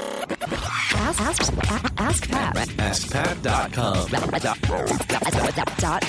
Ask, 0.00 1.20
ask, 1.20 1.52
ask 1.98 2.30
Pat. 2.30 2.56
AskPat.com. 2.56 4.08
Dot 5.78 6.02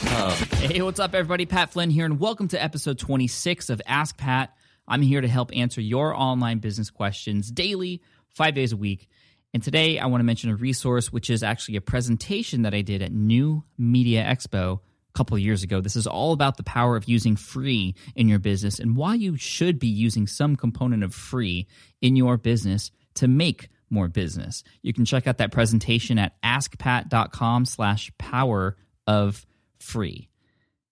com. 0.00 0.32
Hey, 0.58 0.82
what's 0.82 1.00
up, 1.00 1.14
everybody? 1.14 1.46
Pat 1.46 1.70
Flynn 1.70 1.88
here, 1.90 2.04
and 2.04 2.20
welcome 2.20 2.48
to 2.48 2.62
episode 2.62 2.98
26 2.98 3.70
of 3.70 3.80
Ask 3.86 4.18
Pat. 4.18 4.54
I'm 4.86 5.00
here 5.00 5.20
to 5.20 5.28
help 5.28 5.50
answer 5.56 5.80
your 5.80 6.14
online 6.14 6.58
business 6.58 6.90
questions 6.90 7.50
daily, 7.50 8.02
five 8.28 8.54
days 8.54 8.72
a 8.72 8.76
week. 8.76 9.08
And 9.54 9.62
today 9.62 9.98
I 9.98 10.06
want 10.06 10.20
to 10.20 10.24
mention 10.24 10.50
a 10.50 10.56
resource, 10.56 11.10
which 11.12 11.30
is 11.30 11.42
actually 11.42 11.76
a 11.76 11.80
presentation 11.80 12.62
that 12.62 12.74
I 12.74 12.82
did 12.82 13.00
at 13.00 13.12
New 13.12 13.64
Media 13.78 14.22
Expo 14.24 14.80
couple 15.14 15.36
years 15.38 15.62
ago. 15.62 15.80
This 15.80 15.96
is 15.96 16.06
all 16.06 16.32
about 16.32 16.56
the 16.56 16.62
power 16.62 16.96
of 16.96 17.08
using 17.08 17.36
free 17.36 17.94
in 18.14 18.28
your 18.28 18.38
business 18.38 18.78
and 18.78 18.96
why 18.96 19.14
you 19.14 19.36
should 19.36 19.78
be 19.78 19.88
using 19.88 20.26
some 20.26 20.56
component 20.56 21.02
of 21.04 21.14
free 21.14 21.66
in 22.00 22.16
your 22.16 22.36
business 22.36 22.90
to 23.14 23.28
make 23.28 23.68
more 23.90 24.08
business. 24.08 24.62
You 24.82 24.92
can 24.92 25.04
check 25.04 25.26
out 25.26 25.38
that 25.38 25.52
presentation 25.52 26.18
at 26.18 26.40
askpat.com 26.42 27.64
slash 27.66 28.12
power 28.18 28.76
of 29.06 29.44
free. 29.78 30.28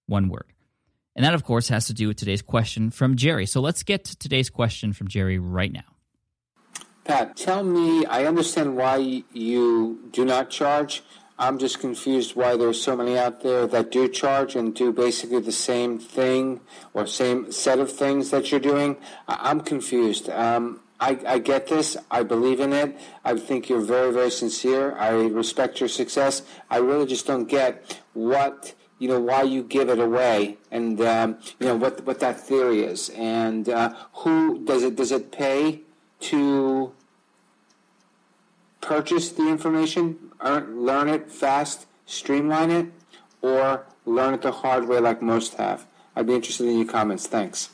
One 0.06 0.28
word. 0.28 0.52
And 1.14 1.24
that, 1.24 1.34
of 1.34 1.44
course, 1.44 1.68
has 1.68 1.86
to 1.86 1.94
do 1.94 2.08
with 2.08 2.16
today's 2.16 2.42
question 2.42 2.90
from 2.90 3.16
Jerry. 3.16 3.46
So 3.46 3.60
let's 3.60 3.82
get 3.82 4.04
to 4.04 4.16
today's 4.16 4.50
question 4.50 4.92
from 4.92 5.08
Jerry 5.08 5.38
right 5.38 5.72
now. 5.72 5.82
Pat, 7.04 7.36
tell 7.36 7.64
me, 7.64 8.04
I 8.06 8.26
understand 8.26 8.76
why 8.76 9.24
you 9.32 9.98
do 10.12 10.24
not 10.24 10.50
charge. 10.50 11.02
I'm 11.38 11.58
just 11.58 11.78
confused 11.78 12.34
why 12.34 12.56
there's 12.56 12.82
so 12.82 12.96
many 12.96 13.16
out 13.16 13.42
there 13.42 13.66
that 13.68 13.92
do 13.92 14.08
charge 14.08 14.56
and 14.56 14.74
do 14.74 14.92
basically 14.92 15.40
the 15.40 15.52
same 15.52 15.98
thing 15.98 16.60
or 16.94 17.06
same 17.06 17.52
set 17.52 17.78
of 17.78 17.92
things 17.92 18.30
that 18.30 18.50
you're 18.50 18.60
doing. 18.60 18.96
I'm 19.28 19.60
confused. 19.60 20.28
Um, 20.30 20.80
I, 21.00 21.18
I 21.26 21.38
get 21.38 21.68
this. 21.68 21.96
I 22.10 22.24
believe 22.24 22.58
in 22.58 22.72
it. 22.72 22.98
I 23.24 23.38
think 23.38 23.68
you're 23.68 23.80
very, 23.80 24.12
very 24.12 24.30
sincere. 24.30 24.96
I 24.96 25.10
respect 25.10 25.78
your 25.78 25.88
success. 25.88 26.42
I 26.70 26.78
really 26.78 27.06
just 27.06 27.26
don't 27.26 27.48
get 27.48 28.00
what 28.14 28.74
you 28.98 29.06
know 29.08 29.20
why 29.20 29.42
you 29.42 29.62
give 29.62 29.88
it 29.88 30.00
away 30.00 30.58
and 30.72 31.00
um, 31.02 31.38
you 31.60 31.66
know 31.66 31.76
what 31.76 32.04
what 32.04 32.18
that 32.18 32.40
theory 32.40 32.80
is 32.82 33.10
and 33.10 33.68
uh, 33.68 33.94
who 34.12 34.64
does 34.64 34.82
it 34.82 34.96
does 34.96 35.12
it 35.12 35.30
pay 35.30 35.82
to 36.18 36.92
purchase 38.88 39.30
the 39.32 39.46
information, 39.46 40.16
earn, 40.40 40.84
learn 40.84 41.08
it 41.08 41.30
fast, 41.30 41.86
streamline 42.06 42.70
it, 42.70 42.86
or 43.42 43.86
learn 44.06 44.32
it 44.34 44.42
the 44.42 44.50
hard 44.50 44.88
way 44.88 44.98
like 44.98 45.20
most 45.20 45.54
have? 45.54 45.86
I'd 46.16 46.26
be 46.26 46.34
interested 46.34 46.66
in 46.66 46.78
your 46.78 46.88
comments. 46.88 47.26
Thanks. 47.26 47.68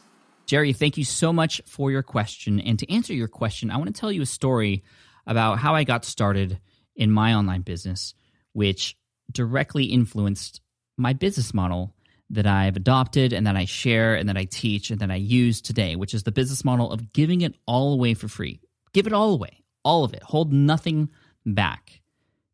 Jerry, 0.47 0.73
thank 0.73 0.99
you 0.99 1.05
so 1.05 1.33
much 1.33 1.63
for 1.67 1.91
your 1.91 2.03
question. 2.03 2.61
And 2.61 2.79
to 2.81 2.93
answer 2.93 3.15
your 3.15 3.29
question, 3.29 3.71
I 3.71 3.77
want 3.77 3.95
to 3.95 3.99
tell 3.99 4.13
you 4.13 4.23
a 4.23 4.27
story 4.27 4.83
about 5.27 5.59
how 5.59 5.75
I 5.75 5.85
got 5.85 6.05
started 6.05 6.59
in 6.97 7.11
my 7.11 7.33
online 7.33 7.63
business, 7.63 8.15
which 8.53 8.97
directly 9.31 9.85
influenced 9.85 10.61
my 10.99 11.13
business 11.13 11.55
model 11.55 11.95
that 12.31 12.47
I've 12.47 12.77
adopted 12.77 13.33
and 13.33 13.47
that 13.47 13.57
I 13.57 13.65
share 13.65 14.17
and 14.17 14.29
that 14.29 14.37
I 14.37 14.45
teach 14.45 14.91
and 14.91 15.01
that 15.01 15.11
I 15.11 15.17
use 15.17 15.63
today, 15.63 15.97
which 15.97 16.13
is 16.13 16.25
the 16.25 16.33
business 16.33 16.65
model 16.65 16.91
of 16.91 17.13
giving 17.13 17.41
it 17.41 17.55
all 17.67 17.95
away 17.95 18.15
for 18.15 18.29
free. 18.29 18.61
Give 18.93 19.07
it 19.07 19.13
all 19.13 19.33
away, 19.33 19.64
all 19.85 20.05
of 20.05 20.15
it. 20.15 20.23
Hold 20.23 20.53
nothing 20.53 21.11
back 21.47 22.01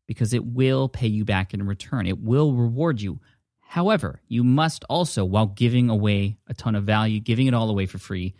because 0.07 0.33
it 0.33 0.45
will 0.45 0.89
pay 0.89 1.07
you 1.07 1.25
back 1.25 1.53
in 1.53 1.65
return. 1.65 2.05
It 2.05 2.19
will 2.19 2.53
reward 2.53 3.01
you. 3.01 3.19
However, 3.61 4.21
you 4.27 4.43
must 4.43 4.83
also, 4.89 5.23
while 5.23 5.47
giving 5.47 5.89
away 5.89 6.37
a 6.47 6.53
ton 6.53 6.75
of 6.75 6.83
value, 6.83 7.21
giving 7.21 7.47
it 7.47 7.53
all 7.53 7.69
away 7.69 7.85
for 7.85 7.97
free, 7.97 8.35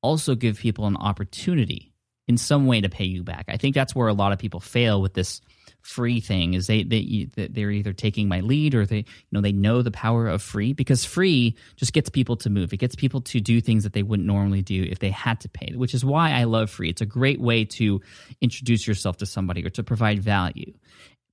also 0.00 0.36
give 0.36 0.58
people 0.58 0.86
an 0.86 0.96
opportunity 0.96 1.92
in 2.28 2.36
some 2.36 2.66
way 2.66 2.80
to 2.80 2.88
pay 2.88 3.04
you 3.04 3.24
back. 3.24 3.46
I 3.48 3.56
think 3.56 3.74
that's 3.74 3.94
where 3.94 4.06
a 4.06 4.14
lot 4.14 4.32
of 4.32 4.38
people 4.38 4.60
fail 4.60 5.02
with 5.02 5.14
this 5.14 5.40
free 5.82 6.20
thing 6.20 6.54
is 6.54 6.66
they 6.66 6.82
they 6.82 7.28
they're 7.34 7.70
either 7.70 7.92
taking 7.92 8.28
my 8.28 8.40
lead 8.40 8.74
or 8.74 8.84
they 8.84 8.98
you 8.98 9.04
know 9.32 9.40
they 9.40 9.52
know 9.52 9.80
the 9.80 9.90
power 9.90 10.28
of 10.28 10.42
free 10.42 10.72
because 10.72 11.04
free 11.04 11.56
just 11.76 11.92
gets 11.92 12.10
people 12.10 12.36
to 12.36 12.50
move. 12.50 12.72
It 12.72 12.78
gets 12.78 12.94
people 12.94 13.20
to 13.22 13.40
do 13.40 13.60
things 13.60 13.84
that 13.84 13.92
they 13.92 14.02
wouldn't 14.02 14.26
normally 14.26 14.62
do 14.62 14.82
if 14.82 14.98
they 14.98 15.10
had 15.10 15.40
to 15.40 15.48
pay, 15.48 15.74
which 15.74 15.94
is 15.94 16.04
why 16.04 16.32
I 16.32 16.44
love 16.44 16.70
free. 16.70 16.90
It's 16.90 17.00
a 17.00 17.06
great 17.06 17.40
way 17.40 17.64
to 17.64 18.00
introduce 18.40 18.86
yourself 18.86 19.18
to 19.18 19.26
somebody 19.26 19.64
or 19.64 19.70
to 19.70 19.82
provide 19.82 20.22
value. 20.22 20.74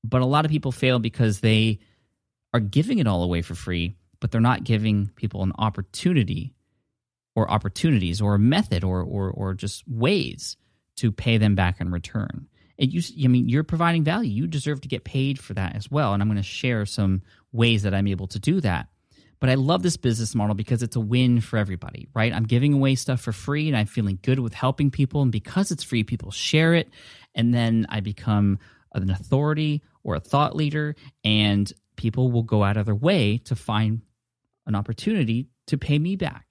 But 0.03 0.22
a 0.22 0.25
lot 0.25 0.46
of 0.46 0.52
people 0.52 0.72
fail 0.72 1.00
because 1.00 1.40
they 1.40 1.80
are 2.53 2.59
giving 2.59 3.00
it 3.00 3.08
all 3.08 3.24
away 3.24 3.41
for 3.41 3.56
free, 3.56 3.96
but 4.20 4.31
they're 4.31 4.40
not 4.40 4.64
giving 4.64 5.09
people 5.16 5.44
an 5.44 5.52
opportunity 5.58 6.53
or 7.36 7.52
opportunities 7.52 8.22
or 8.22 8.36
a 8.36 8.40
method 8.40 8.84
or 8.84 9.02
or 9.02 9.30
or 9.31 9.53
just 9.53 9.84
ways 9.88 10.56
to 10.96 11.12
pay 11.12 11.38
them 11.38 11.56
back 11.56 11.81
in 11.81 11.91
return. 11.91 12.47
And 12.78 12.94
you, 12.94 13.02
I 13.24 13.28
mean, 13.28 13.47
you're 13.47 13.63
providing 13.63 14.03
value. 14.03 14.31
You 14.31 14.47
deserve 14.47 14.81
to 14.81 14.88
get 14.88 15.03
paid 15.03 15.40
for 15.40 15.53
that 15.53 15.75
as 15.75 15.90
well. 15.90 16.13
And 16.13 16.22
I'm 16.22 16.28
going 16.28 16.38
to 16.38 16.44
share 16.44 16.86
some 16.86 17.22
ways 17.52 17.84
that 17.84 17.94
I'm 17.94 18.08
able 18.08 18.28
to 18.28 18.40
do 18.40 18.59
that. 18.62 18.88
But 19.40 19.50
I 19.50 19.56
love 19.56 19.84
this 19.84 19.97
business 19.97 20.34
model 20.34 20.56
because 20.56 20.81
it's 20.81 20.96
a 20.96 21.02
win 21.02 21.41
for 21.41 21.58
everybody, 21.58 22.08
right? 22.14 22.34
I'm 22.34 22.46
giving 22.46 22.74
away 22.74 22.96
stuff 22.96 23.22
for 23.22 23.31
free 23.31 23.68
and 23.68 23.78
I'm 23.78 23.85
feeling 23.85 24.19
good 24.22 24.40
with 24.40 24.53
helping 24.53 24.91
people. 24.91 25.22
And 25.22 25.31
because 25.31 25.72
it's 25.72 25.84
free, 25.84 26.03
people 26.03 26.31
share 26.31 26.74
it. 26.74 26.90
And 27.34 27.53
then 27.53 27.85
I 27.90 28.00
become 28.00 28.59
an 28.94 29.09
authority 29.09 29.81
or 30.03 30.16
a 30.16 30.19
thought 30.19 30.56
leader, 30.56 30.96
and 31.24 31.72
people 31.96 32.31
will 32.31 32.44
go 32.44 32.64
out 32.64 32.78
of 32.78 32.85
their 32.85 32.96
way 32.96 33.40
to 33.40 33.56
find 33.56 34.02
an 34.68 34.75
opportunity 34.75 35.47
to 35.68 35.78
pay 35.78 36.00
me 36.00 36.16
back. 36.16 36.45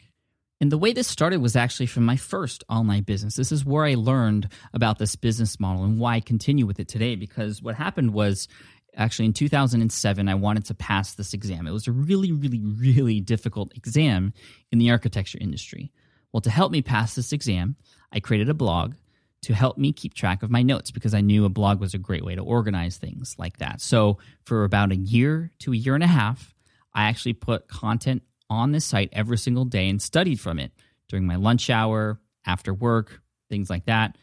And 0.60 0.70
the 0.70 0.78
way 0.78 0.92
this 0.92 1.08
started 1.08 1.40
was 1.40 1.56
actually 1.56 1.86
from 1.86 2.04
my 2.04 2.16
first 2.16 2.64
online 2.68 3.02
business. 3.02 3.36
This 3.36 3.52
is 3.52 3.64
where 3.64 3.84
I 3.84 3.94
learned 3.94 4.48
about 4.72 4.98
this 4.98 5.16
business 5.16 5.58
model 5.58 5.84
and 5.84 5.98
why 5.98 6.14
I 6.14 6.20
continue 6.20 6.64
with 6.64 6.78
it 6.78 6.88
today. 6.88 7.16
Because 7.16 7.60
what 7.60 7.74
happened 7.74 8.12
was 8.12 8.48
actually 8.96 9.26
in 9.26 9.32
2007, 9.32 10.28
I 10.28 10.34
wanted 10.34 10.64
to 10.66 10.74
pass 10.74 11.14
this 11.14 11.34
exam. 11.34 11.66
It 11.66 11.72
was 11.72 11.88
a 11.88 11.92
really, 11.92 12.32
really, 12.32 12.60
really 12.60 13.20
difficult 13.20 13.76
exam 13.76 14.32
in 14.70 14.78
the 14.78 14.90
architecture 14.90 15.38
industry. 15.40 15.92
Well, 16.32 16.40
to 16.42 16.50
help 16.50 16.72
me 16.72 16.82
pass 16.82 17.14
this 17.14 17.32
exam, 17.32 17.76
I 18.12 18.20
created 18.20 18.48
a 18.48 18.54
blog 18.54 18.94
to 19.42 19.54
help 19.54 19.76
me 19.76 19.92
keep 19.92 20.14
track 20.14 20.42
of 20.42 20.50
my 20.50 20.62
notes 20.62 20.90
because 20.90 21.14
I 21.14 21.20
knew 21.20 21.44
a 21.44 21.50
blog 21.50 21.78
was 21.78 21.94
a 21.94 21.98
great 21.98 22.24
way 22.24 22.34
to 22.34 22.42
organize 22.42 22.96
things 22.96 23.34
like 23.38 23.58
that. 23.58 23.80
So, 23.80 24.18
for 24.44 24.64
about 24.64 24.90
a 24.90 24.96
year 24.96 25.52
to 25.60 25.72
a 25.72 25.76
year 25.76 25.94
and 25.94 26.02
a 26.02 26.08
half, 26.08 26.54
I 26.94 27.04
actually 27.04 27.34
put 27.34 27.68
content 27.68 28.22
on 28.50 28.72
this 28.72 28.84
site 28.84 29.10
every 29.12 29.38
single 29.38 29.64
day 29.64 29.88
and 29.88 30.00
studied 30.00 30.40
from 30.40 30.58
it 30.58 30.72
during 31.08 31.26
my 31.26 31.36
lunch 31.36 31.70
hour, 31.70 32.20
after 32.46 32.74
work, 32.74 33.20
things 33.48 33.70
like 33.70 33.86
that. 33.86 34.16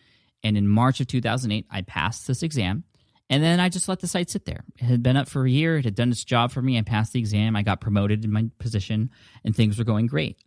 And 0.44 0.58
in 0.58 0.68
March 0.68 1.00
of 1.00 1.08
2008, 1.08 1.66
I 1.70 1.82
passed 1.82 2.28
this 2.28 2.44
exam. 2.44 2.84
And 3.30 3.42
then 3.42 3.62
I 3.62 3.70
just 3.70 3.88
let 3.88 4.00
the 4.02 4.08
site 4.08 4.30
sit 4.30 4.46
there. 4.46 4.66
It 4.78 4.84
had 4.84 5.02
been 5.02 5.16
up 5.16 5.30
for 5.30 5.46
a 5.46 5.50
year. 5.50 5.78
It 5.78 5.86
had 5.86 5.96
done 5.96 6.12
its 6.12 6.26
job 6.26 6.52
for 6.52 6.62
me. 6.62 6.78
I 6.78 6.82
passed 6.82 7.14
the 7.14 7.20
exam. 7.20 7.56
I 7.56 7.62
got 7.62 7.80
promoted 7.80 8.26
in 8.26 8.32
my 8.32 8.50
position, 8.60 9.10
and 9.46 9.56
things 9.56 9.78
were 9.78 9.86
going 9.86 10.08
great. 10.08 10.38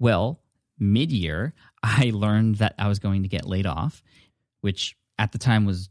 Well, 0.00 0.40
mid 0.76 1.12
year, 1.12 1.54
I 1.82 2.10
learned 2.12 2.56
that 2.56 2.74
I 2.78 2.88
was 2.88 2.98
going 2.98 3.22
to 3.22 3.28
get 3.28 3.46
laid 3.46 3.66
off, 3.66 4.02
which 4.62 4.96
at 5.16 5.30
the 5.30 5.38
time 5.38 5.64
was, 5.64 5.90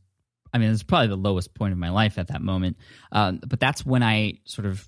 I 0.52 0.58
mean, 0.58 0.68
it 0.68 0.72
was 0.72 0.84
probably 0.84 1.08
the 1.08 1.16
lowest 1.16 1.54
point 1.54 1.72
of 1.72 1.80
my 1.80 1.92
life 1.92 2.18
at 2.18 2.28
that 2.28 2.42
moment. 2.42 2.76
Um, 3.14 3.40
but 3.48 3.62
that's 3.62 3.86
when 3.86 4.04
I 4.04 4.40
sort 4.44 4.66
of 4.66 4.88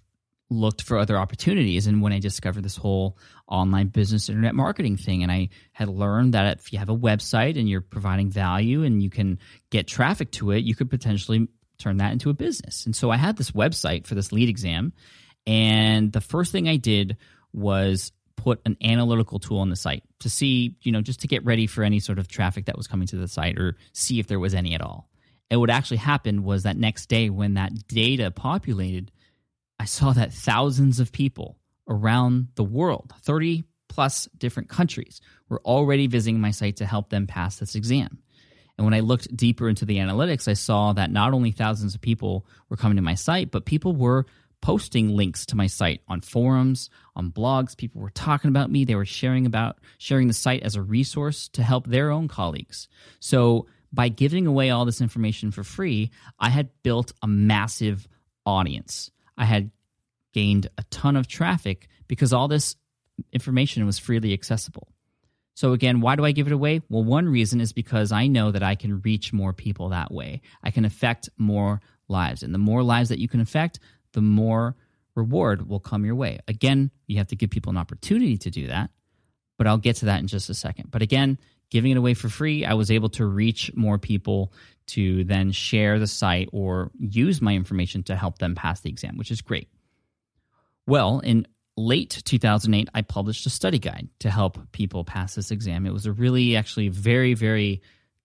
looked 0.49 0.81
for 0.81 0.97
other 0.97 1.17
opportunities. 1.17 1.87
And 1.87 2.01
when 2.01 2.13
i 2.13 2.19
discovered 2.19 2.63
this 2.63 2.75
whole 2.75 3.17
online 3.47 3.87
business 3.87 4.29
internet 4.29 4.55
marketing 4.55 4.97
thing 4.97 5.23
and 5.23 5.31
i 5.31 5.49
had 5.71 5.87
learned 5.87 6.33
that 6.33 6.59
if 6.59 6.73
you 6.73 6.79
have 6.79 6.89
a 6.89 6.95
website 6.95 7.57
and 7.59 7.69
you're 7.69 7.81
providing 7.81 8.29
value 8.29 8.83
and 8.83 9.01
you 9.01 9.09
can 9.09 9.39
get 9.69 9.87
traffic 9.87 10.31
to 10.31 10.51
it 10.51 10.63
you 10.63 10.75
could 10.75 10.89
potentially 10.89 11.47
turn 11.77 11.97
that 11.97 12.13
into 12.13 12.29
a 12.29 12.33
business. 12.33 12.85
And 12.85 12.95
so 12.95 13.09
i 13.11 13.17
had 13.17 13.37
this 13.37 13.51
website 13.51 14.05
for 14.05 14.15
this 14.15 14.31
lead 14.31 14.49
exam 14.49 14.93
and 15.47 16.11
the 16.11 16.21
first 16.21 16.51
thing 16.51 16.67
i 16.67 16.77
did 16.77 17.17
was 17.53 18.11
put 18.35 18.61
an 18.65 18.77
analytical 18.83 19.39
tool 19.39 19.59
on 19.59 19.69
the 19.69 19.75
site 19.75 20.03
to 20.19 20.29
see 20.29 20.75
you 20.81 20.91
know 20.91 21.01
just 21.01 21.21
to 21.21 21.27
get 21.27 21.43
ready 21.45 21.67
for 21.67 21.83
any 21.83 21.99
sort 21.99 22.19
of 22.19 22.27
traffic 22.27 22.65
that 22.65 22.77
was 22.77 22.87
coming 22.87 23.07
to 23.07 23.17
the 23.17 23.27
site 23.27 23.57
or 23.57 23.77
see 23.93 24.19
if 24.19 24.27
there 24.27 24.39
was 24.39 24.53
any 24.53 24.75
at 24.75 24.81
all. 24.81 25.09
And 25.49 25.59
what 25.59 25.69
actually 25.69 25.97
happened 25.97 26.43
was 26.43 26.63
that 26.63 26.77
next 26.77 27.07
day 27.07 27.29
when 27.29 27.53
that 27.53 27.87
data 27.87 28.31
populated 28.31 29.11
I 29.85 29.87
saw 29.87 30.13
that 30.13 30.33
thousands 30.33 30.99
of 30.99 31.11
people 31.11 31.59
around 31.87 32.47
the 32.55 32.63
world, 32.63 33.13
30 33.21 33.65
plus 33.87 34.27
different 34.35 34.67
countries, 34.67 35.21
were 35.47 35.61
already 35.63 36.07
visiting 36.07 36.41
my 36.41 36.49
site 36.49 36.77
to 36.77 36.87
help 36.87 37.11
them 37.11 37.27
pass 37.27 37.57
this 37.57 37.75
exam. 37.75 38.17
And 38.79 38.85
when 38.85 38.95
I 38.95 39.01
looked 39.01 39.37
deeper 39.37 39.69
into 39.69 39.85
the 39.85 39.97
analytics, 39.97 40.47
I 40.47 40.53
saw 40.53 40.93
that 40.93 41.11
not 41.11 41.33
only 41.33 41.51
thousands 41.51 41.93
of 41.93 42.01
people 42.01 42.47
were 42.67 42.77
coming 42.77 42.95
to 42.95 43.03
my 43.03 43.13
site, 43.13 43.51
but 43.51 43.65
people 43.65 43.95
were 43.95 44.25
posting 44.59 45.15
links 45.15 45.45
to 45.45 45.55
my 45.55 45.67
site 45.67 46.01
on 46.07 46.21
forums, 46.21 46.89
on 47.15 47.31
blogs. 47.31 47.77
People 47.77 48.01
were 48.01 48.09
talking 48.09 48.49
about 48.49 48.71
me. 48.71 48.85
They 48.85 48.95
were 48.95 49.05
sharing 49.05 49.45
about 49.45 49.77
sharing 49.99 50.25
the 50.27 50.33
site 50.33 50.63
as 50.63 50.75
a 50.75 50.81
resource 50.81 51.47
to 51.49 51.61
help 51.61 51.85
their 51.85 52.09
own 52.09 52.27
colleagues. 52.27 52.87
So 53.19 53.67
by 53.93 54.09
giving 54.09 54.47
away 54.47 54.71
all 54.71 54.85
this 54.85 54.99
information 54.99 55.51
for 55.51 55.63
free, 55.63 56.09
I 56.39 56.49
had 56.49 56.71
built 56.81 57.13
a 57.21 57.27
massive 57.27 58.07
audience. 58.47 59.11
I 59.37 59.45
had 59.45 59.69
gained 60.35 60.67
a 60.77 60.83
ton 60.91 61.15
of 61.15 61.27
traffic 61.27 61.87
because 62.07 62.33
all 62.33 62.49
this 62.49 62.75
information 63.31 63.85
was 63.85 63.97
freely 63.97 64.33
accessible. 64.33 64.89
So, 65.55 65.71
again, 65.71 66.01
why 66.01 66.17
do 66.17 66.25
I 66.25 66.33
give 66.33 66.47
it 66.47 66.53
away? 66.53 66.81
Well, 66.89 67.05
one 67.05 67.29
reason 67.29 67.61
is 67.61 67.71
because 67.71 68.11
I 68.11 68.27
know 68.27 68.51
that 68.51 68.61
I 68.61 68.75
can 68.75 68.99
reach 68.99 69.31
more 69.31 69.53
people 69.53 69.89
that 69.89 70.11
way. 70.11 70.41
I 70.61 70.71
can 70.71 70.83
affect 70.83 71.29
more 71.37 71.79
lives. 72.09 72.43
And 72.43 72.53
the 72.53 72.59
more 72.59 72.83
lives 72.83 73.07
that 73.07 73.19
you 73.19 73.29
can 73.29 73.39
affect, 73.39 73.79
the 74.11 74.21
more 74.21 74.75
reward 75.15 75.69
will 75.69 75.79
come 75.79 76.03
your 76.03 76.15
way. 76.15 76.39
Again, 76.49 76.91
you 77.07 77.17
have 77.17 77.27
to 77.27 77.37
give 77.37 77.49
people 77.49 77.69
an 77.69 77.77
opportunity 77.77 78.37
to 78.39 78.49
do 78.49 78.67
that, 78.67 78.89
but 79.57 79.67
I'll 79.67 79.77
get 79.77 79.95
to 79.97 80.05
that 80.05 80.19
in 80.19 80.27
just 80.27 80.49
a 80.49 80.53
second. 80.53 80.91
But 80.91 81.01
again, 81.01 81.39
giving 81.69 81.91
it 81.91 81.97
away 81.97 82.15
for 82.15 82.27
free, 82.27 82.65
I 82.65 82.73
was 82.73 82.91
able 82.91 83.09
to 83.11 83.25
reach 83.25 83.71
more 83.73 83.97
people 83.97 84.51
to 84.87 85.23
then 85.23 85.53
share 85.53 85.97
the 85.97 86.07
site 86.07 86.49
or 86.51 86.91
use 86.99 87.41
my 87.41 87.53
information 87.53 88.03
to 88.03 88.17
help 88.17 88.39
them 88.39 88.55
pass 88.55 88.81
the 88.81 88.89
exam, 88.89 89.15
which 89.15 89.31
is 89.31 89.41
great. 89.41 89.69
Well, 90.87 91.19
in 91.19 91.47
late 91.77 92.21
2008, 92.25 92.89
I 92.93 93.01
published 93.01 93.45
a 93.45 93.49
study 93.49 93.79
guide 93.79 94.07
to 94.19 94.29
help 94.29 94.71
people 94.71 95.03
pass 95.03 95.35
this 95.35 95.51
exam. 95.51 95.85
It 95.85 95.93
was 95.93 96.05
a 96.05 96.11
really, 96.11 96.55
actually, 96.55 96.89
very, 96.89 97.33
very 97.33 97.81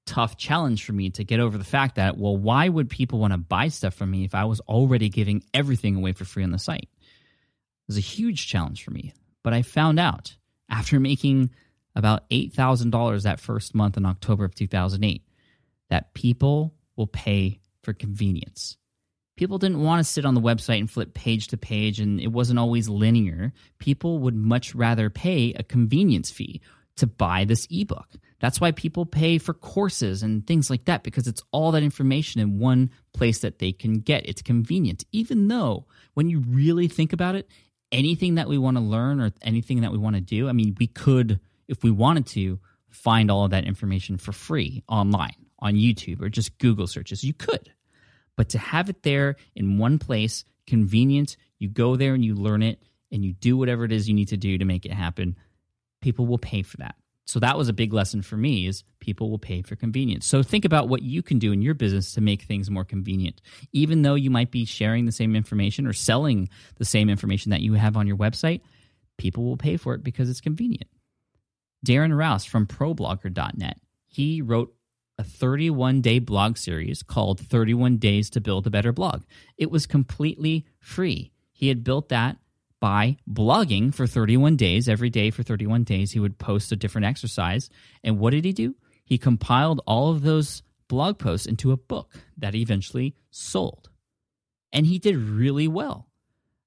tough 0.07 0.37
challenge 0.37 0.85
for 0.85 0.93
me 0.93 1.11
to 1.11 1.25
get 1.25 1.41
over 1.41 1.57
the 1.57 1.65
fact 1.65 1.97
that, 1.97 2.19
well, 2.19 2.37
why 2.37 2.69
would 2.69 2.91
people 2.91 3.19
want 3.19 3.33
to 3.33 3.39
buy 3.39 3.69
stuff 3.69 3.95
from 3.95 4.11
me 4.11 4.25
if 4.25 4.35
I 4.35 4.45
was 4.45 4.61
already 4.61 5.09
giving 5.09 5.43
everything 5.55 5.97
away 5.97 6.13
for 6.13 6.25
free 6.25 6.45
on 6.45 6.51
the 6.51 6.59
site? 6.59 6.89
It 6.91 7.89
was 7.89 7.97
a 7.97 8.01
huge 8.01 8.47
challenge 8.47 8.85
for 8.85 8.91
me. 8.91 9.15
But 9.43 9.55
I 9.55 9.63
found 9.63 9.99
out 9.99 10.37
after 10.69 11.01
making 11.01 11.51
about 11.97 12.29
$8,000 12.31 13.23
that 13.23 13.41
first 13.41 13.75
month 13.75 13.97
in 13.97 14.07
October 14.07 14.45
of 14.45 14.55
2008 14.55 15.23
that 15.89 16.15
people 16.15 16.75
will 16.97 17.07
pay 17.07 17.61
for 17.83 17.93
convenience. 17.93 18.77
People 19.41 19.57
didn't 19.57 19.81
want 19.81 20.01
to 20.01 20.05
sit 20.05 20.27
on 20.27 20.35
the 20.35 20.41
website 20.43 20.81
and 20.81 20.91
flip 20.91 21.15
page 21.15 21.47
to 21.47 21.57
page, 21.57 21.99
and 21.99 22.21
it 22.21 22.27
wasn't 22.27 22.59
always 22.59 22.91
linear. 22.91 23.55
People 23.79 24.19
would 24.19 24.35
much 24.35 24.75
rather 24.75 25.09
pay 25.09 25.55
a 25.55 25.63
convenience 25.63 26.31
fee 26.31 26.61
to 26.97 27.07
buy 27.07 27.47
this 27.47 27.67
ebook. 27.71 28.07
That's 28.41 28.61
why 28.61 28.73
people 28.73 29.07
pay 29.07 29.39
for 29.39 29.55
courses 29.55 30.23
and 30.23 30.47
things 30.47 30.69
like 30.69 30.85
that 30.85 31.03
because 31.03 31.27
it's 31.27 31.43
all 31.53 31.73
that 31.73 31.83
information 31.83 32.43
in 32.43 32.59
one 32.59 32.91
place 33.15 33.39
that 33.39 33.61
they 33.61 33.73
can 33.73 34.01
get. 34.01 34.29
It's 34.29 34.43
convenient, 34.43 35.07
even 35.11 35.49
though 35.49 35.87
when 36.13 36.29
you 36.29 36.41
really 36.47 36.87
think 36.87 37.15
about 37.15 37.35
it, 37.35 37.49
anything 37.91 38.35
that 38.35 38.47
we 38.47 38.59
want 38.59 38.77
to 38.77 38.83
learn 38.83 39.23
or 39.23 39.33
anything 39.41 39.81
that 39.81 39.91
we 39.91 39.97
want 39.97 40.17
to 40.17 40.21
do, 40.21 40.51
I 40.51 40.53
mean, 40.53 40.77
we 40.79 40.87
could, 40.87 41.41
if 41.67 41.83
we 41.83 41.91
wanted 41.91 42.27
to, 42.27 42.61
find 42.91 43.31
all 43.31 43.47
of 43.47 43.53
that 43.53 43.65
information 43.65 44.19
for 44.19 44.33
free 44.33 44.85
online 44.87 45.47
on 45.61 45.77
YouTube 45.77 46.21
or 46.21 46.29
just 46.29 46.59
Google 46.59 46.87
searches. 46.87 47.25
You 47.25 47.33
could. 47.33 47.73
But 48.41 48.49
to 48.49 48.59
have 48.59 48.89
it 48.89 49.03
there 49.03 49.37
in 49.55 49.77
one 49.77 49.99
place, 49.99 50.45
convenient, 50.67 51.37
you 51.59 51.69
go 51.69 51.97
there 51.97 52.15
and 52.15 52.25
you 52.25 52.35
learn 52.35 52.63
it 52.63 52.83
and 53.13 53.23
you 53.23 53.35
do 53.35 53.55
whatever 53.55 53.85
it 53.85 53.93
is 53.93 54.09
you 54.09 54.15
need 54.15 54.29
to 54.29 54.39
do 54.39 54.57
to 54.57 54.65
make 54.65 54.87
it 54.87 54.95
happen, 54.95 55.37
people 56.01 56.25
will 56.25 56.39
pay 56.39 56.63
for 56.63 56.79
that. 56.79 56.95
So 57.27 57.39
that 57.41 57.59
was 57.59 57.69
a 57.69 57.75
big 57.75 57.93
lesson 57.93 58.23
for 58.23 58.39
me 58.39 58.67
is 58.67 58.83
people 58.99 59.29
will 59.29 59.39
pay 59.39 59.61
for 59.61 59.77
convenience. 59.77 60.25
So 60.25 60.43
think 60.43 60.65
about 60.65 60.89
what 60.89 61.03
you 61.03 61.23
can 61.23 61.39
do 61.39 61.53
in 61.53 61.61
your 61.61 61.75
business 61.75 62.15
to 62.15 62.23
make 62.23 62.45
things 62.45 62.71
more 62.71 62.83
convenient. 62.83 63.43
Even 63.73 64.01
though 64.01 64.15
you 64.15 64.31
might 64.31 64.51
be 64.51 64.65
sharing 64.65 65.05
the 65.05 65.13
same 65.13 65.37
information 65.37 65.87
or 65.87 65.93
selling 65.93 66.49
the 66.79 66.87
same 66.87 67.11
information 67.11 67.51
that 67.51 67.61
you 67.61 67.75
have 67.75 67.95
on 67.95 68.07
your 68.07 68.17
website, 68.17 68.63
people 69.19 69.45
will 69.45 69.59
pay 69.59 69.77
for 69.77 69.93
it 69.93 70.03
because 70.03 70.31
it's 70.31 70.41
convenient. 70.41 70.89
Darren 71.87 72.17
Rowse 72.17 72.47
from 72.47 72.67
ProBlogger.net, 72.67 73.79
he 74.07 74.41
wrote 74.41 74.75
a 75.21 75.25
31 75.25 76.01
day 76.01 76.19
blog 76.19 76.57
series 76.57 77.03
called 77.03 77.39
31 77.39 77.99
Days 77.99 78.31
to 78.31 78.41
Build 78.41 78.67
a 78.67 78.71
Better 78.71 78.91
Blog. 78.91 79.23
It 79.59 79.71
was 79.71 79.87
completely 79.87 80.65
free. 80.79 81.31
He 81.53 81.69
had 81.69 81.85
built 81.85 82.09
that 82.09 82.39
by 82.81 83.19
blogging 83.31 83.95
for 83.95 84.07
31 84.07 84.57
days. 84.57 84.89
Every 84.89 85.11
day 85.11 85.31
for 85.31 85.43
31 85.43 85.85
days, 85.85 86.13
he 86.13 86.21
would 86.21 86.39
post 86.39 86.73
a 86.73 86.77
different 86.77 87.05
exercise. 87.05 87.69
And 88.03 88.19
what 88.19 88.31
did 88.31 88.47
he 88.47 88.55
do? 88.55 88.75
He 89.05 89.19
compiled 89.19 89.83
all 89.87 90.11
of 90.11 90.23
those 90.23 90.63
blog 90.89 91.19
posts 91.19 91.47
into 91.47 91.71
a 91.71 91.77
book 91.77 92.15
that 92.39 92.55
he 92.55 92.63
eventually 92.63 93.15
sold. 93.31 93.91
And 94.73 94.87
he 94.87 94.99
did 94.99 95.17
really 95.17 95.69
well. 95.69 96.09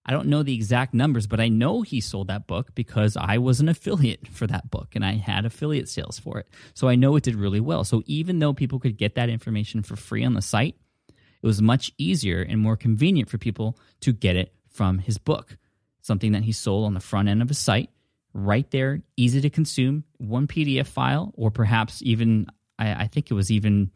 I 0.06 0.12
don't 0.12 0.28
know 0.28 0.44
the 0.44 0.54
exact 0.54 0.94
numbers, 0.94 1.28
but 1.28 1.40
I 1.40 1.48
know 1.48 1.82
he 1.82 2.02
sold 2.02 2.28
that 2.28 2.46
book 2.46 2.76
because 2.76 3.16
I 3.16 3.38
was 3.38 3.60
an 3.62 3.70
affiliate 3.70 4.28
for 4.32 4.48
that 4.48 4.70
book 4.70 4.96
and 4.96 5.06
I 5.06 5.14
had 5.14 5.46
affiliate 5.46 5.90
sales 5.90 6.20
for 6.20 6.40
it. 6.40 6.48
So 6.74 6.88
I 6.88 6.96
know 6.96 7.16
it 7.16 7.24
did 7.24 7.36
really 7.36 7.62
well. 7.62 7.84
So 7.84 8.04
even 8.06 8.40
though 8.40 8.54
people 8.54 8.80
could 8.80 8.98
get 8.98 9.16
that 9.16 9.30
information 9.30 9.82
for 9.84 9.96
free 9.96 10.26
on 10.26 10.34
the 10.34 10.42
site, 10.42 10.76
it 11.08 11.48
was 11.48 11.62
much 11.62 11.92
easier 11.98 12.42
and 12.42 12.60
more 12.60 12.78
convenient 12.78 13.30
for 13.30 13.38
people 13.38 13.78
to 14.02 14.14
get 14.14 14.36
it 14.36 14.54
from 14.70 15.00
his 15.00 15.18
book 15.18 15.58
something 16.04 16.34
that 16.34 16.44
he 16.44 16.52
sold 16.52 16.86
on 16.86 16.94
the 16.94 17.00
front 17.00 17.30
end 17.30 17.42
of 17.42 17.48
his 17.48 17.58
site, 17.58 17.90
right 18.34 18.70
there, 18.72 19.02
easy 19.18 19.42
to 19.42 19.50
consume, 19.50 20.04
one 20.18 20.48
PDF 20.48 20.86
file, 20.86 21.34
or 21.36 21.50
perhaps 21.50 22.02
even, 22.04 22.48
I, 22.78 23.04
I 23.04 23.08
think 23.08 23.32
it 23.32 23.34
was 23.34 23.50
even 23.50 23.90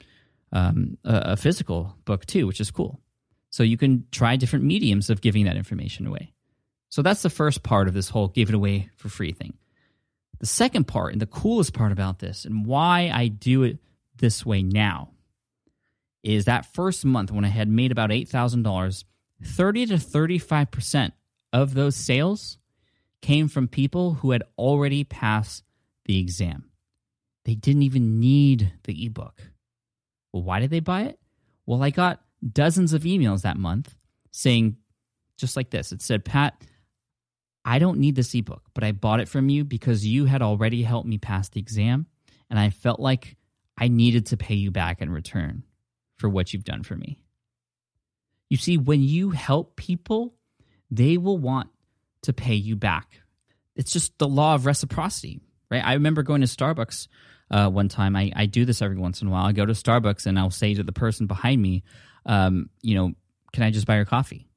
um, 0.51 0.97
a, 1.03 1.33
a 1.33 1.37
physical 1.37 1.95
book 2.05 2.25
too, 2.25 2.47
which 2.47 2.61
is 2.61 2.71
cool. 2.71 2.99
So 3.49 3.63
you 3.63 3.77
can 3.77 4.05
try 4.11 4.35
different 4.35 4.65
mediums 4.65 5.09
of 5.09 5.21
giving 5.21 5.45
that 5.45 5.57
information 5.57 6.05
away. 6.07 6.33
So 6.89 7.01
that's 7.01 7.21
the 7.21 7.29
first 7.29 7.63
part 7.63 7.87
of 7.87 7.93
this 7.93 8.09
whole 8.09 8.27
give 8.27 8.49
it 8.49 8.55
away 8.55 8.89
for 8.95 9.09
free 9.09 9.31
thing. 9.31 9.57
The 10.39 10.45
second 10.45 10.87
part, 10.87 11.13
and 11.13 11.21
the 11.21 11.25
coolest 11.25 11.73
part 11.73 11.91
about 11.91 12.19
this, 12.19 12.45
and 12.45 12.65
why 12.65 13.11
I 13.13 13.27
do 13.27 13.63
it 13.63 13.79
this 14.17 14.45
way 14.45 14.61
now, 14.61 15.09
is 16.23 16.45
that 16.45 16.73
first 16.73 17.05
month 17.05 17.31
when 17.31 17.45
I 17.45 17.49
had 17.49 17.67
made 17.67 17.91
about 17.91 18.11
$8,000, 18.11 19.03
30 19.43 19.85
to 19.87 19.93
35% 19.95 21.11
of 21.53 21.73
those 21.73 21.95
sales 21.95 22.57
came 23.21 23.47
from 23.47 23.67
people 23.67 24.15
who 24.15 24.31
had 24.31 24.43
already 24.57 25.03
passed 25.03 25.63
the 26.05 26.19
exam. 26.19 26.69
They 27.45 27.55
didn't 27.55 27.83
even 27.83 28.19
need 28.19 28.73
the 28.83 29.05
ebook. 29.05 29.41
Well, 30.31 30.43
why 30.43 30.59
did 30.59 30.69
they 30.69 30.81
buy 30.81 31.03
it? 31.03 31.19
Well, 31.65 31.81
I 31.81 31.89
got 31.89 32.21
dozens 32.51 32.93
of 32.93 33.03
emails 33.03 33.41
that 33.41 33.57
month 33.57 33.95
saying 34.31 34.77
just 35.37 35.55
like 35.55 35.69
this. 35.69 35.91
It 35.91 36.01
said, 36.01 36.25
Pat, 36.25 36.61
I 37.63 37.79
don't 37.79 37.99
need 37.99 38.15
this 38.15 38.33
ebook, 38.33 38.63
but 38.73 38.83
I 38.83 38.91
bought 38.91 39.19
it 39.19 39.27
from 39.27 39.49
you 39.49 39.63
because 39.63 40.05
you 40.05 40.25
had 40.25 40.41
already 40.41 40.83
helped 40.83 41.07
me 41.07 41.17
pass 41.17 41.49
the 41.49 41.59
exam. 41.59 42.07
And 42.49 42.57
I 42.59 42.69
felt 42.69 42.99
like 42.99 43.35
I 43.77 43.87
needed 43.87 44.27
to 44.27 44.37
pay 44.37 44.55
you 44.55 44.71
back 44.71 45.01
in 45.01 45.09
return 45.09 45.63
for 46.17 46.29
what 46.29 46.53
you've 46.53 46.63
done 46.63 46.83
for 46.83 46.95
me. 46.95 47.21
You 48.49 48.57
see, 48.57 48.77
when 48.77 49.01
you 49.01 49.31
help 49.31 49.75
people, 49.75 50.33
they 50.89 51.17
will 51.17 51.37
want 51.37 51.69
to 52.23 52.33
pay 52.33 52.55
you 52.55 52.75
back. 52.75 53.19
It's 53.75 53.91
just 53.91 54.17
the 54.17 54.27
law 54.27 54.55
of 54.55 54.65
reciprocity, 54.65 55.41
right? 55.69 55.83
I 55.83 55.93
remember 55.93 56.23
going 56.23 56.41
to 56.41 56.47
Starbucks 56.47 57.07
uh, 57.51 57.69
one 57.69 57.89
time. 57.89 58.15
I, 58.15 58.31
I 58.35 58.45
do 58.45 58.65
this 58.65 58.81
every 58.81 58.97
once 58.97 59.21
in 59.21 59.27
a 59.27 59.31
while. 59.31 59.45
I 59.45 59.51
go 59.51 59.65
to 59.65 59.73
Starbucks 59.73 60.25
and 60.25 60.39
I'll 60.39 60.49
say 60.49 60.73
to 60.73 60.83
the 60.83 60.93
person 60.93 61.27
behind 61.27 61.61
me, 61.61 61.83
um, 62.27 62.69
you 62.81 62.95
know, 62.95 63.13
can 63.53 63.63
I 63.63 63.71
just 63.71 63.87
buy 63.87 63.95
your 63.95 64.05
coffee? 64.05 64.47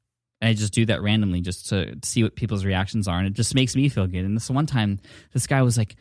And 0.40 0.50
I 0.50 0.54
just 0.54 0.74
do 0.74 0.86
that 0.86 1.02
randomly 1.02 1.40
just 1.40 1.68
to 1.70 1.98
see 2.02 2.22
what 2.22 2.34
people's 2.34 2.64
reactions 2.64 3.08
are. 3.08 3.18
And 3.18 3.26
it 3.26 3.34
just 3.34 3.54
makes 3.54 3.76
me 3.76 3.88
feel 3.88 4.06
good. 4.06 4.24
And 4.24 4.36
this 4.36 4.50
one 4.50 4.66
time, 4.66 5.00
this 5.32 5.46
guy 5.46 5.62
was 5.62 5.78
like, 5.78 5.96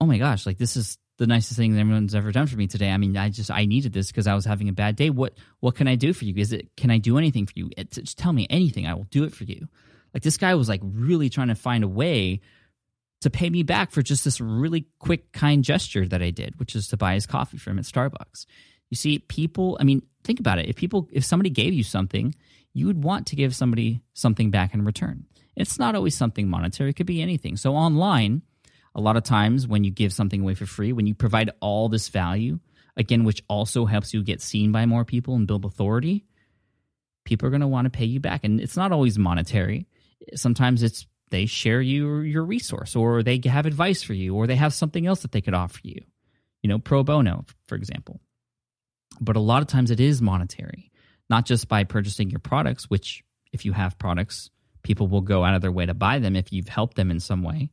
oh 0.00 0.06
my 0.06 0.18
gosh, 0.18 0.46
like 0.46 0.58
this 0.58 0.76
is 0.76 0.98
the 1.18 1.26
nicest 1.26 1.58
thing 1.58 1.72
that 1.74 1.80
everyone's 1.80 2.14
ever 2.14 2.32
done 2.32 2.46
for 2.46 2.56
me 2.56 2.66
today. 2.66 2.90
I 2.90 2.98
mean, 2.98 3.16
I 3.16 3.30
just 3.30 3.50
I 3.50 3.64
needed 3.64 3.92
this 3.92 4.08
because 4.08 4.26
I 4.26 4.34
was 4.34 4.44
having 4.44 4.68
a 4.68 4.74
bad 4.74 4.96
day. 4.96 5.10
What 5.10 5.34
what 5.60 5.74
can 5.74 5.88
I 5.88 5.94
do 5.94 6.12
for 6.12 6.26
you? 6.26 6.34
Is 6.36 6.52
it 6.52 6.76
can 6.76 6.90
I 6.90 6.98
do 6.98 7.16
anything 7.18 7.46
for 7.46 7.54
you? 7.56 7.70
It's, 7.76 7.96
just 7.96 8.18
tell 8.18 8.32
me 8.32 8.46
anything. 8.50 8.86
I 8.86 8.94
will 8.94 9.04
do 9.04 9.24
it 9.24 9.32
for 9.32 9.44
you. 9.44 9.68
Like 10.12 10.22
this 10.22 10.36
guy 10.36 10.54
was 10.54 10.68
like 10.68 10.80
really 10.82 11.30
trying 11.30 11.48
to 11.48 11.54
find 11.54 11.82
a 11.82 11.88
way 11.88 12.40
to 13.22 13.30
pay 13.30 13.48
me 13.48 13.62
back 13.62 13.90
for 13.90 14.02
just 14.02 14.24
this 14.24 14.40
really 14.40 14.86
quick 14.98 15.32
kind 15.32 15.64
gesture 15.64 16.06
that 16.06 16.22
I 16.22 16.30
did, 16.30 16.58
which 16.60 16.76
is 16.76 16.88
to 16.88 16.98
buy 16.98 17.14
his 17.14 17.26
coffee 17.26 17.56
from 17.56 17.72
him 17.72 17.78
at 17.78 17.84
Starbucks. 17.86 18.44
You 18.90 18.96
see, 18.96 19.18
people. 19.18 19.76
I 19.80 19.84
mean, 19.84 20.02
think 20.24 20.40
about 20.40 20.58
it. 20.58 20.68
If 20.68 20.76
people, 20.76 21.08
if 21.12 21.24
somebody 21.24 21.50
gave 21.50 21.72
you 21.72 21.82
something, 21.82 22.34
you 22.72 22.86
would 22.86 23.02
want 23.02 23.26
to 23.28 23.36
give 23.36 23.54
somebody 23.54 24.02
something 24.14 24.50
back 24.50 24.74
in 24.74 24.84
return. 24.84 25.26
It's 25.56 25.78
not 25.78 25.94
always 25.94 26.14
something 26.14 26.48
monetary. 26.48 26.90
It 26.90 26.96
could 26.96 27.06
be 27.06 27.22
anything. 27.22 27.56
So 27.56 27.74
online 27.74 28.42
a 28.96 29.00
lot 29.00 29.16
of 29.16 29.22
times 29.24 29.68
when 29.68 29.84
you 29.84 29.90
give 29.90 30.12
something 30.12 30.40
away 30.40 30.54
for 30.54 30.64
free, 30.64 30.92
when 30.92 31.06
you 31.06 31.14
provide 31.14 31.50
all 31.60 31.88
this 31.90 32.08
value, 32.08 32.58
again, 32.96 33.24
which 33.24 33.42
also 33.46 33.84
helps 33.84 34.14
you 34.14 34.22
get 34.22 34.40
seen 34.40 34.72
by 34.72 34.86
more 34.86 35.04
people 35.04 35.34
and 35.34 35.46
build 35.46 35.66
authority, 35.66 36.24
people 37.24 37.46
are 37.46 37.50
going 37.50 37.60
to 37.60 37.66
want 37.66 37.84
to 37.84 37.90
pay 37.90 38.06
you 38.06 38.20
back. 38.20 38.42
And 38.42 38.58
it's 38.58 38.76
not 38.76 38.92
always 38.92 39.18
monetary. 39.18 39.86
Sometimes 40.34 40.82
it's 40.82 41.06
they 41.30 41.44
share 41.44 41.82
you 41.82 42.20
your 42.20 42.44
resource 42.44 42.96
or 42.96 43.22
they 43.22 43.40
have 43.44 43.66
advice 43.66 44.02
for 44.02 44.14
you 44.14 44.34
or 44.34 44.46
they 44.46 44.56
have 44.56 44.72
something 44.72 45.06
else 45.06 45.20
that 45.20 45.32
they 45.32 45.42
could 45.42 45.54
offer 45.54 45.80
you. 45.82 46.00
You 46.62 46.68
know, 46.68 46.78
pro 46.78 47.02
bono, 47.02 47.44
for 47.68 47.74
example. 47.74 48.20
But 49.20 49.36
a 49.36 49.40
lot 49.40 49.62
of 49.62 49.68
times 49.68 49.90
it 49.90 50.00
is 50.00 50.20
monetary, 50.22 50.90
not 51.30 51.46
just 51.46 51.68
by 51.68 51.84
purchasing 51.84 52.30
your 52.30 52.40
products, 52.40 52.90
which 52.90 53.24
if 53.52 53.64
you 53.64 53.72
have 53.72 53.98
products, 53.98 54.50
people 54.82 55.08
will 55.08 55.20
go 55.22 55.44
out 55.44 55.54
of 55.54 55.62
their 55.62 55.72
way 55.72 55.86
to 55.86 55.94
buy 55.94 56.18
them 56.18 56.36
if 56.36 56.52
you've 56.52 56.68
helped 56.68 56.96
them 56.96 57.10
in 57.10 57.20
some 57.20 57.42
way 57.42 57.70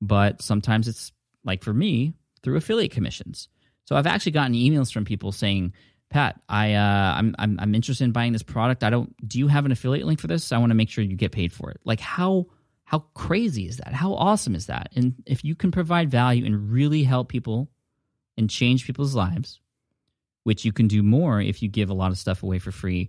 but 0.00 0.42
sometimes 0.42 0.88
it's 0.88 1.12
like 1.44 1.62
for 1.62 1.72
me 1.72 2.14
through 2.42 2.56
affiliate 2.56 2.92
commissions. 2.92 3.48
So 3.84 3.96
I've 3.96 4.06
actually 4.06 4.32
gotten 4.32 4.54
emails 4.54 4.92
from 4.92 5.04
people 5.04 5.32
saying, 5.32 5.74
"Pat, 6.08 6.40
I 6.48 6.74
uh, 6.74 7.14
I'm, 7.16 7.34
I'm 7.38 7.58
I'm 7.60 7.74
interested 7.74 8.04
in 8.04 8.12
buying 8.12 8.32
this 8.32 8.42
product. 8.42 8.82
I 8.84 8.90
don't. 8.90 9.14
Do 9.26 9.38
you 9.38 9.48
have 9.48 9.66
an 9.66 9.72
affiliate 9.72 10.06
link 10.06 10.20
for 10.20 10.26
this? 10.26 10.52
I 10.52 10.58
want 10.58 10.70
to 10.70 10.74
make 10.76 10.88
sure 10.88 11.04
you 11.04 11.16
get 11.16 11.32
paid 11.32 11.52
for 11.52 11.70
it. 11.70 11.80
Like 11.84 12.00
how 12.00 12.46
How 12.84 13.00
crazy 13.14 13.66
is 13.66 13.76
that? 13.76 13.92
How 13.92 14.14
awesome 14.14 14.54
is 14.54 14.66
that? 14.66 14.90
And 14.96 15.14
if 15.26 15.44
you 15.44 15.54
can 15.54 15.70
provide 15.70 16.10
value 16.10 16.44
and 16.44 16.72
really 16.72 17.04
help 17.04 17.28
people 17.28 17.68
and 18.36 18.48
change 18.48 18.84
people's 18.84 19.14
lives, 19.14 19.60
which 20.50 20.64
you 20.64 20.72
can 20.72 20.88
do 20.88 21.00
more 21.00 21.40
if 21.40 21.62
you 21.62 21.68
give 21.68 21.90
a 21.90 21.94
lot 21.94 22.10
of 22.10 22.18
stuff 22.18 22.42
away 22.42 22.58
for 22.58 22.72
free, 22.72 23.08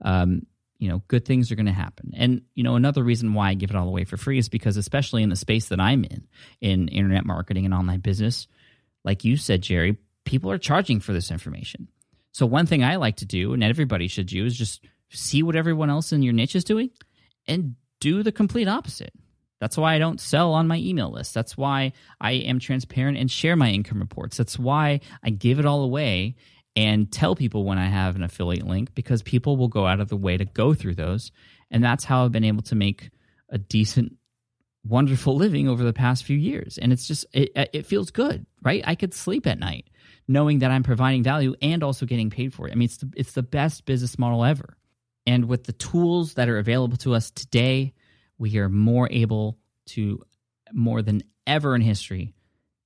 um, 0.00 0.46
you 0.78 0.88
know, 0.88 1.02
good 1.06 1.26
things 1.26 1.52
are 1.52 1.54
going 1.54 1.66
to 1.66 1.72
happen. 1.72 2.14
And, 2.16 2.40
you 2.54 2.62
know, 2.62 2.76
another 2.76 3.04
reason 3.04 3.34
why 3.34 3.50
I 3.50 3.54
give 3.54 3.68
it 3.68 3.76
all 3.76 3.88
away 3.88 4.04
for 4.04 4.16
free 4.16 4.38
is 4.38 4.48
because, 4.48 4.78
especially 4.78 5.22
in 5.22 5.28
the 5.28 5.36
space 5.36 5.68
that 5.68 5.80
I'm 5.80 6.02
in, 6.02 6.26
in 6.62 6.88
internet 6.88 7.26
marketing 7.26 7.66
and 7.66 7.74
online 7.74 8.00
business, 8.00 8.48
like 9.04 9.22
you 9.22 9.36
said, 9.36 9.60
Jerry, 9.60 9.98
people 10.24 10.50
are 10.50 10.56
charging 10.56 10.98
for 10.98 11.12
this 11.12 11.30
information. 11.30 11.88
So, 12.32 12.46
one 12.46 12.64
thing 12.64 12.82
I 12.82 12.96
like 12.96 13.16
to 13.16 13.26
do, 13.26 13.52
and 13.52 13.62
everybody 13.62 14.08
should 14.08 14.28
do, 14.28 14.46
is 14.46 14.56
just 14.56 14.82
see 15.10 15.42
what 15.42 15.56
everyone 15.56 15.90
else 15.90 16.10
in 16.10 16.22
your 16.22 16.32
niche 16.32 16.56
is 16.56 16.64
doing 16.64 16.88
and 17.46 17.74
do 18.00 18.22
the 18.22 18.32
complete 18.32 18.66
opposite. 18.66 19.12
That's 19.60 19.76
why 19.76 19.94
I 19.94 19.98
don't 19.98 20.22
sell 20.22 20.54
on 20.54 20.68
my 20.68 20.78
email 20.78 21.10
list. 21.10 21.34
That's 21.34 21.54
why 21.54 21.92
I 22.18 22.32
am 22.32 22.60
transparent 22.60 23.18
and 23.18 23.30
share 23.30 23.56
my 23.56 23.68
income 23.68 24.00
reports. 24.00 24.38
That's 24.38 24.58
why 24.58 25.00
I 25.22 25.28
give 25.28 25.58
it 25.58 25.66
all 25.66 25.82
away 25.82 26.36
and 26.78 27.10
tell 27.10 27.34
people 27.34 27.64
when 27.64 27.76
I 27.76 27.86
have 27.86 28.14
an 28.14 28.22
affiliate 28.22 28.64
link 28.64 28.94
because 28.94 29.20
people 29.20 29.56
will 29.56 29.66
go 29.66 29.84
out 29.84 29.98
of 29.98 30.08
the 30.08 30.16
way 30.16 30.36
to 30.36 30.44
go 30.44 30.74
through 30.74 30.94
those. 30.94 31.32
And 31.72 31.82
that's 31.82 32.04
how 32.04 32.24
I've 32.24 32.30
been 32.30 32.44
able 32.44 32.62
to 32.62 32.76
make 32.76 33.10
a 33.48 33.58
decent, 33.58 34.14
wonderful 34.86 35.34
living 35.36 35.68
over 35.68 35.82
the 35.82 35.92
past 35.92 36.22
few 36.22 36.36
years. 36.36 36.78
And 36.78 36.92
it's 36.92 37.08
just, 37.08 37.26
it, 37.32 37.50
it 37.72 37.86
feels 37.86 38.12
good, 38.12 38.46
right? 38.62 38.84
I 38.86 38.94
could 38.94 39.12
sleep 39.12 39.44
at 39.48 39.58
night 39.58 39.86
knowing 40.28 40.60
that 40.60 40.70
I'm 40.70 40.84
providing 40.84 41.24
value 41.24 41.56
and 41.60 41.82
also 41.82 42.06
getting 42.06 42.30
paid 42.30 42.54
for 42.54 42.68
it. 42.68 42.72
I 42.72 42.74
mean, 42.76 42.84
it's 42.84 42.98
the, 42.98 43.12
it's 43.16 43.32
the 43.32 43.42
best 43.42 43.84
business 43.84 44.16
model 44.16 44.44
ever. 44.44 44.76
And 45.26 45.46
with 45.46 45.64
the 45.64 45.72
tools 45.72 46.34
that 46.34 46.48
are 46.48 46.58
available 46.58 46.96
to 46.98 47.12
us 47.12 47.32
today, 47.32 47.92
we 48.38 48.56
are 48.58 48.68
more 48.68 49.08
able 49.10 49.58
to, 49.86 50.22
more 50.72 51.02
than 51.02 51.24
ever 51.44 51.74
in 51.74 51.80
history, 51.80 52.34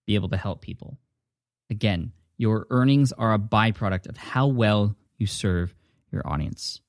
be 0.06 0.14
able 0.14 0.30
to 0.30 0.38
help 0.38 0.62
people. 0.62 0.98
Again, 1.68 2.12
your 2.42 2.66
earnings 2.70 3.12
are 3.12 3.32
a 3.32 3.38
byproduct 3.38 4.08
of 4.08 4.16
how 4.16 4.48
well 4.48 4.96
you 5.16 5.28
serve 5.28 5.72
your 6.10 6.26
audience. 6.26 6.80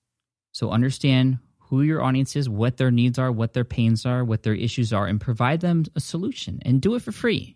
So 0.52 0.72
understand 0.72 1.38
who 1.60 1.84
your 1.84 2.02
audience 2.02 2.36
is, 2.36 2.50
what 2.50 2.78
their 2.78 2.90
needs 2.90 3.20
are, 3.20 3.32
what 3.32 3.54
their 3.54 3.64
pains 3.64 4.04
are, 4.04 4.26
what 4.26 4.42
their 4.42 4.56
issues 4.56 4.92
are, 4.92 5.06
and 5.06 5.22
provide 5.22 5.62
them 5.62 5.86
a 5.96 6.00
solution 6.00 6.60
and 6.64 6.82
do 6.82 6.96
it 6.96 7.04
for 7.04 7.12
free. 7.12 7.56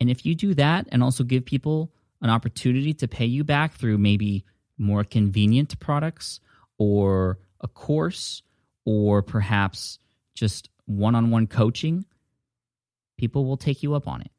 And 0.00 0.10
if 0.10 0.26
you 0.26 0.34
do 0.34 0.52
that 0.54 0.88
and 0.90 1.00
also 1.00 1.22
give 1.22 1.44
people 1.44 1.92
an 2.20 2.28
opportunity 2.28 2.92
to 2.94 3.06
pay 3.06 3.26
you 3.26 3.44
back 3.44 3.74
through 3.74 3.98
maybe 3.98 4.44
more 4.76 5.04
convenient 5.04 5.78
products 5.78 6.40
or 6.76 7.38
a 7.60 7.68
course 7.68 8.42
or 8.84 9.22
perhaps 9.22 10.00
just 10.34 10.70
one 10.86 11.14
on 11.14 11.30
one 11.30 11.46
coaching, 11.46 12.04
people 13.16 13.44
will 13.44 13.56
take 13.56 13.84
you 13.84 13.94
up 13.94 14.08
on 14.08 14.22
it. 14.22 14.32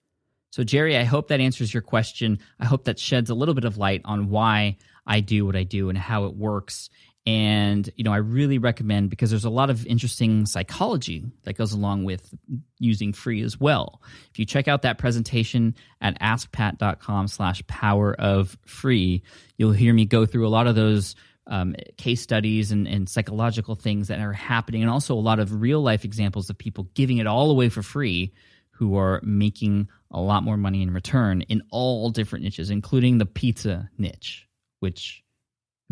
So, 0.56 0.64
Jerry, 0.64 0.96
I 0.96 1.04
hope 1.04 1.28
that 1.28 1.42
answers 1.42 1.74
your 1.74 1.82
question. 1.82 2.40
I 2.62 2.66
hope 2.66 2.86
that 2.86 2.98
sheds 2.98 3.30
a 3.30 3.36
little 3.36 3.54
bit 3.54 3.66
of 3.66 3.78
light 3.78 4.00
on 4.06 4.30
why 4.30 4.78
I 5.06 5.20
do 5.20 5.46
what 5.46 5.58
I 5.58 5.64
do 5.64 5.90
and 5.90 5.98
how 5.98 6.28
it 6.28 6.34
works. 6.34 6.90
And, 7.28 7.90
you 7.98 8.06
know, 8.06 8.14
I 8.14 8.20
really 8.20 8.58
recommend 8.58 9.10
because 9.10 9.32
there's 9.32 9.44
a 9.44 9.50
lot 9.50 9.70
of 9.70 9.86
interesting 9.86 10.46
psychology 10.46 11.26
that 11.44 11.58
goes 11.58 11.74
along 11.74 12.06
with 12.06 12.34
using 12.80 13.12
free 13.12 13.42
as 13.42 13.60
well. 13.60 14.02
If 14.32 14.40
you 14.40 14.46
check 14.46 14.70
out 14.70 14.84
that 14.84 14.98
presentation 14.98 15.76
at 16.00 16.18
askpat.com 16.22 17.28
slash 17.28 17.62
power 17.68 18.14
of 18.14 18.58
free, 18.66 19.24
you'll 19.58 19.74
hear 19.74 19.94
me 19.94 20.06
go 20.06 20.26
through 20.26 20.48
a 20.48 20.56
lot 20.56 20.68
of 20.68 20.76
those 20.76 21.18
um, 21.48 21.76
case 21.98 22.22
studies 22.22 22.72
and, 22.72 22.88
and 22.88 23.10
psychological 23.10 23.76
things 23.76 24.08
that 24.08 24.22
are 24.22 24.32
happening, 24.32 24.84
and 24.84 24.90
also 24.90 25.16
a 25.16 25.20
lot 25.20 25.40
of 25.40 25.62
real 25.62 25.82
life 25.82 26.06
examples 26.06 26.50
of 26.50 26.58
people 26.58 26.88
giving 26.94 27.18
it 27.18 27.28
all 27.28 27.52
away 27.52 27.68
for 27.68 27.84
free 27.84 28.32
who 28.76 28.98
are 28.98 29.22
making 29.24 29.88
a 30.12 30.20
lot 30.20 30.44
more 30.44 30.58
money 30.58 30.82
in 30.82 30.92
return 30.92 31.42
in 31.42 31.64
all 31.72 32.10
different 32.10 32.44
niches, 32.44 32.70
including 32.70 33.18
the 33.18 33.26
pizza 33.26 33.90
niche, 33.98 34.48
which 34.80 35.24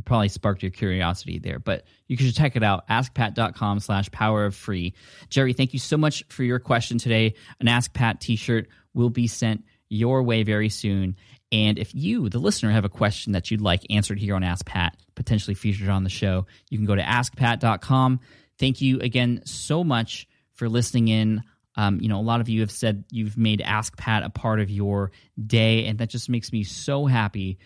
probably 0.06 0.28
sparked 0.28 0.64
your 0.64 0.72
curiosity 0.72 1.40
there. 1.40 1.60
But 1.60 1.86
you 2.08 2.18
should 2.18 2.36
check 2.36 2.56
it 2.56 2.64
out, 2.64 2.88
askpat.com 2.88 3.80
slash 3.80 4.12
power 4.12 4.46
of 4.46 4.56
free. 4.56 4.94
Jerry, 5.30 5.54
thank 5.54 5.74
you 5.74 5.80
so 5.80 5.98
much 5.98 6.24
for 6.30 6.44
your 6.44 6.60
question 6.60 6.98
today. 6.98 7.36
An 7.60 7.68
Ask 7.68 7.94
Pat 7.94 8.20
t-shirt 8.20 8.68
will 8.94 9.10
be 9.10 9.28
sent 9.28 9.64
your 9.90 10.24
way 10.24 10.44
very 10.44 10.70
soon. 10.70 11.16
And 11.52 11.78
if 11.78 11.94
you, 11.94 12.30
the 12.30 12.40
listener, 12.40 12.72
have 12.72 12.86
a 12.86 12.90
question 12.90 13.34
that 13.34 13.52
you'd 13.52 13.62
like 13.62 13.86
answered 13.90 14.20
here 14.20 14.36
on 14.36 14.44
Ask 14.44 14.66
Pat, 14.66 14.98
potentially 15.16 15.54
featured 15.54 15.90
on 15.90 16.04
the 16.04 16.10
show, 16.10 16.48
you 16.70 16.78
can 16.78 16.88
go 16.88 16.96
to 16.96 17.04
askpat.com. 17.04 18.20
Thank 18.58 18.82
you 18.82 19.00
again 19.00 19.42
so 19.46 19.84
much 19.84 20.28
for 20.54 20.68
listening 20.68 21.08
in. 21.08 21.44
Um, 21.76 22.00
you 22.02 22.08
know, 22.08 22.20
a 22.20 22.22
lot 22.22 22.42
of 22.42 22.50
you 22.50 22.62
have 22.62 22.72
said 22.72 23.04
you've 23.10 23.38
made 23.38 23.62
Ask 23.62 23.98
Pat 23.98 24.24
a 24.24 24.30
part 24.30 24.60
of 24.60 24.70
your 24.70 25.12
day, 25.46 25.86
and 25.86 25.98
that 26.00 26.10
just 26.10 26.30
makes 26.30 26.52
me 26.52 26.64
so 26.64 27.06
happy. 27.06 27.58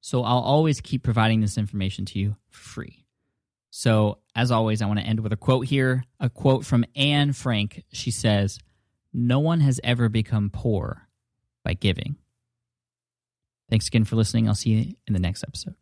So 0.00 0.24
I'll 0.24 0.38
always 0.38 0.80
keep 0.80 1.04
providing 1.04 1.40
this 1.40 1.56
information 1.56 2.04
to 2.06 2.18
you 2.18 2.36
free. 2.50 3.04
So, 3.70 4.18
as 4.34 4.50
always, 4.50 4.82
I 4.82 4.86
want 4.86 4.98
to 4.98 5.06
end 5.06 5.20
with 5.20 5.32
a 5.32 5.36
quote 5.36 5.66
here 5.66 6.04
a 6.20 6.28
quote 6.28 6.66
from 6.66 6.84
Anne 6.94 7.32
Frank. 7.32 7.84
She 7.92 8.10
says, 8.10 8.58
No 9.12 9.38
one 9.38 9.60
has 9.60 9.80
ever 9.82 10.08
become 10.08 10.50
poor 10.50 11.08
by 11.64 11.74
giving. 11.74 12.16
Thanks 13.70 13.86
again 13.88 14.04
for 14.04 14.16
listening. 14.16 14.48
I'll 14.48 14.54
see 14.54 14.70
you 14.70 14.94
in 15.06 15.14
the 15.14 15.20
next 15.20 15.42
episode. 15.44 15.81